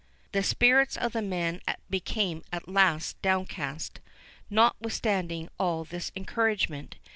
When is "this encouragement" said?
5.83-6.95